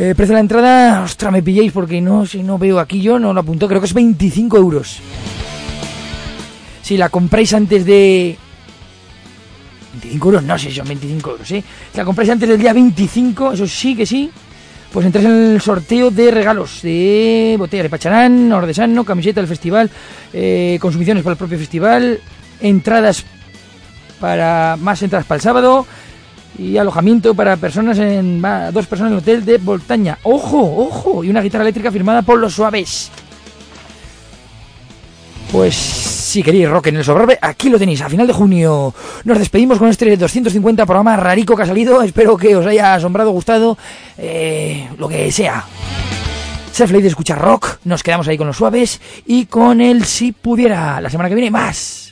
Eh, 0.01 0.14
precio 0.14 0.28
de 0.28 0.34
la 0.34 0.40
entrada, 0.42 1.03
ostras, 1.03 1.32
me 1.32 1.42
pilláis 1.42 1.72
porque 1.72 2.01
no, 2.01 2.24
si 2.24 2.44
no 2.44 2.57
veo 2.57 2.78
aquí 2.78 3.03
yo, 3.03 3.18
no 3.18 3.32
lo 3.34 3.40
apunto, 3.40 3.66
creo 3.66 3.80
que 3.80 3.88
es 3.88 3.94
25 3.94 4.57
euros. 4.57 5.01
Si 6.82 6.96
la 6.96 7.09
compráis 7.09 7.53
antes 7.53 7.84
de... 7.84 8.38
25 9.94 10.28
euros, 10.28 10.44
no 10.44 10.57
sé 10.57 10.68
si 10.68 10.76
son 10.76 10.86
25 10.86 11.30
euros, 11.32 11.51
¿eh? 11.51 11.64
Si 11.90 11.99
la 11.99 12.05
compráis 12.05 12.30
antes 12.30 12.49
del 12.49 12.61
día 12.61 12.72
25, 12.72 13.55
eso 13.55 13.66
sí 13.66 13.96
que 13.96 14.07
sí, 14.07 14.30
pues 14.92 15.05
entráis 15.05 15.26
en 15.26 15.55
el 15.55 15.61
sorteo 15.61 16.12
de 16.12 16.30
regalos 16.30 16.80
de 16.82 17.57
botella 17.59 17.82
de 17.82 17.90
Pacharán, 17.90 18.53
Ordesano, 18.53 19.03
camiseta 19.03 19.40
del 19.40 19.49
festival, 19.49 19.90
eh, 20.32 20.78
consumiciones 20.80 21.24
para 21.24 21.32
el 21.32 21.38
propio 21.38 21.59
festival, 21.59 22.20
entradas 22.61 23.24
para 24.20 24.76
más 24.78 25.03
entradas 25.03 25.26
para 25.26 25.38
el 25.38 25.42
sábado 25.42 25.86
y 26.59 26.76
alojamiento 26.76 27.34
para 27.34 27.56
personas 27.56 27.98
en 27.98 28.42
dos 28.72 28.86
personas 28.86 29.12
en 29.12 29.16
el 29.16 29.22
hotel 29.22 29.44
de 29.44 29.59
Voltaña. 29.59 30.18
Ojo, 30.24 30.59
ojo, 30.59 31.24
y 31.24 31.30
una 31.30 31.40
guitarra 31.40 31.62
eléctrica 31.62 31.92
firmada 31.92 32.22
por 32.22 32.38
los 32.38 32.54
Suaves. 32.54 33.11
Pues 35.52 35.74
si 35.74 36.42
queréis 36.42 36.68
rock 36.68 36.88
en 36.88 36.96
el 36.96 37.04
sobrarbe, 37.04 37.38
aquí 37.40 37.70
lo 37.70 37.78
tenéis. 37.78 38.02
A 38.02 38.09
final 38.11 38.26
de 38.26 38.34
junio 38.34 38.92
nos 39.24 39.38
despedimos 39.38 39.78
con 39.78 39.88
este 39.88 40.14
250 40.14 40.84
programa 40.84 41.16
rarico 41.16 41.56
que 41.56 41.62
ha 41.62 41.66
salido. 41.66 42.02
Espero 42.02 42.36
que 42.36 42.54
os 42.54 42.66
haya 42.66 42.94
asombrado, 42.94 43.30
gustado, 43.30 43.78
eh, 44.18 44.88
lo 44.98 45.09
que 45.09 45.32
sea. 45.32 45.64
Ser 46.70 46.88
feliz 46.88 47.02
de 47.02 47.09
escuchar 47.09 47.40
rock. 47.40 47.78
Nos 47.84 48.02
quedamos 48.02 48.28
ahí 48.28 48.36
con 48.36 48.46
los 48.46 48.59
suaves 48.59 49.00
y 49.24 49.46
con 49.46 49.80
el 49.80 50.04
si 50.04 50.32
pudiera. 50.32 51.00
La 51.00 51.09
semana 51.09 51.30
que 51.30 51.34
viene 51.34 51.50
más. 51.50 52.07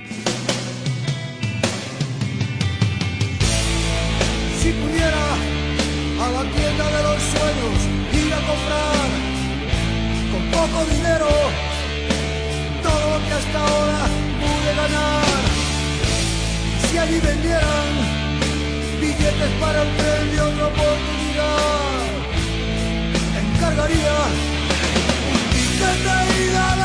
Poco 10.68 10.84
dinero 10.90 11.28
todo 12.82 13.10
lo 13.10 13.18
que 13.26 13.32
hasta 13.32 13.58
ahora 13.58 14.00
pude 14.40 14.70
ganar. 14.74 15.24
Si 16.88 16.98
allí 16.98 17.20
vendieran 17.20 17.88
billetes 19.00 19.50
para 19.60 19.82
el 19.82 19.96
tren 19.96 20.32
de 20.32 20.40
otra 20.40 20.66
oportunidad, 20.66 22.02
encargaría 23.42 24.16
un 25.30 25.40
ticket 25.52 25.98
de 26.06 26.18
ida 26.44 26.75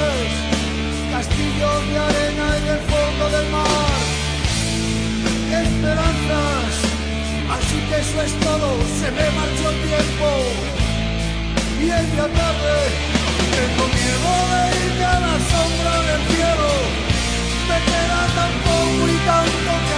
Ilusiones, 0.00 0.32
castillos 1.12 1.88
de 1.90 1.98
arena 1.98 2.56
en 2.58 2.66
el 2.74 2.80
fondo 2.90 3.24
del 3.36 3.50
mar. 3.50 4.00
Esperanzas, 5.62 6.72
así 7.56 7.78
que 7.88 7.96
eso 8.00 8.22
es 8.22 8.32
todo, 8.40 8.68
se 9.00 9.10
me 9.10 9.30
marchó 9.38 9.70
el 9.70 9.78
tiempo. 9.88 10.28
Y 11.80 11.84
en 11.84 12.16
la 12.16 12.28
tarde, 12.28 12.76
tengo 13.52 13.84
miedo 13.98 14.32
de 14.52 14.62
irme 14.86 15.04
a 15.04 15.20
la 15.20 15.36
sombra 15.50 15.94
del 16.08 16.22
cielo. 16.28 16.70
Me 17.68 17.78
queda 17.90 18.20
tan 18.36 18.52
poco 18.66 19.08
y 19.08 19.16
tanto 19.28 19.89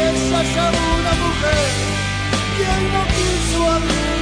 a 0.00 0.70
una 0.70 1.12
mujer? 1.24 1.68
¿Quién 2.56 2.92
no 2.92 3.02
quiso 3.14 3.70
alguna 3.70 4.17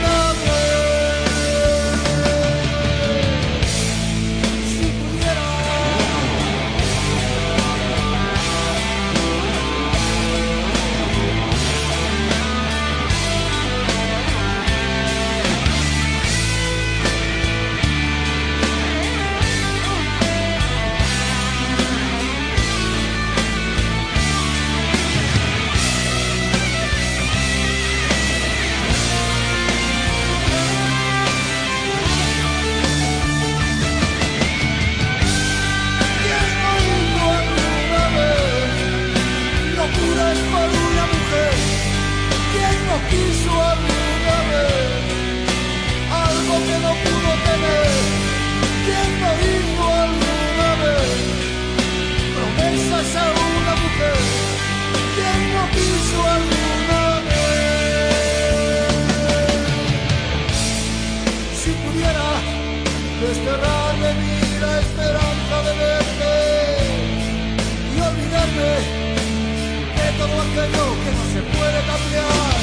que 70.73 71.11
no 71.19 71.25
se 71.35 71.43
puede 71.57 71.81
cambiar. 71.93 72.57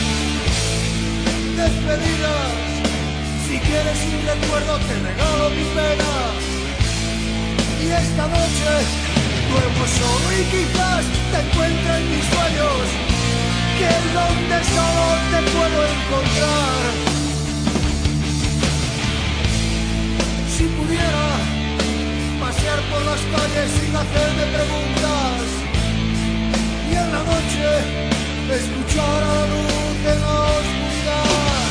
Despedidas, 1.55 2.53
si 3.47 3.59
quieres 3.59 3.99
un 4.11 4.21
recuerdo 4.27 4.77
te 4.87 4.95
regalo 5.07 5.49
mi 5.51 5.65
pena. 5.77 6.13
Y 7.83 7.87
esta 7.87 8.27
noche 8.27 8.71
duermo 9.51 9.85
solo 9.99 10.27
y 10.39 10.43
quizás 10.53 11.03
te 11.31 11.39
encuentre 11.45 11.91
en 11.97 12.05
mis 12.11 12.25
sueños, 12.33 12.85
que 13.77 13.87
es 13.97 14.05
donde 14.19 14.57
solo 14.75 15.05
te 15.31 15.39
puedo 15.55 15.77
encontrar. 15.93 16.81
Si 20.55 20.63
pudiera 20.77 21.25
pasear 22.41 22.79
por 22.91 23.01
las 23.09 23.21
calles 23.33 23.69
sin 23.79 23.95
hacerme 23.95 24.45
preguntas 24.55 25.32
la 27.13 27.21
noche 27.31 27.69
escuchar 28.59 29.19
a 29.23 29.33
la 29.37 29.45
luz 29.53 29.93
de 30.05 30.13
la 30.23 30.35
oscuridad. 30.57 31.61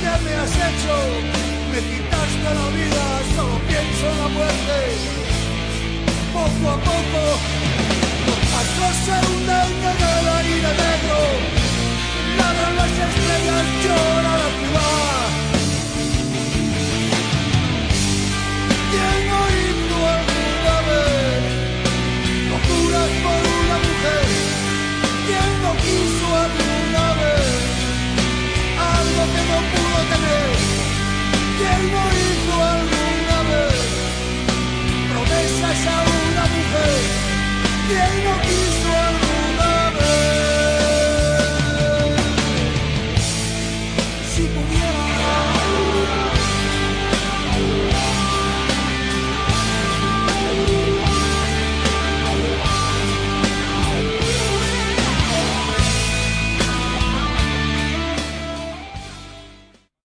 ¿Qué 0.00 0.12
me 0.24 0.32
has 0.40 0.54
hecho? 0.66 0.94
Me 1.70 1.80
quitaste 1.90 2.50
la 2.60 2.68
vida, 2.78 3.04
solo 3.34 3.56
pienso 3.70 4.04
en 4.12 4.16
la 4.22 4.28
muerte. 4.36 4.76
Poco 6.36 6.64
a 6.74 6.78
poco 6.90 7.22
los 8.26 8.42
astros 8.60 8.96
se 9.06 9.16
hunden 9.26 9.70
de 9.82 9.92
vela 10.00 10.36
y 10.52 10.56
de 10.64 10.72
negro. 10.84 11.18
Ladran 12.38 12.74
las 12.80 12.94
estrellas, 13.06 13.66
llora 13.84 14.32
la 14.42 14.50
ciudad. 14.58 15.43
¿Quién 31.58 31.80
no 31.92 32.02
hizo 32.20 32.54
alguna 32.74 33.38
vez 33.50 33.80
promesas 35.10 35.86
a 35.86 35.96
una 36.02 36.44
mujer? 36.54 37.00
¿Quién 37.88 38.12
no 38.24 38.34
quiso 38.42 38.88
alguna 39.08 39.23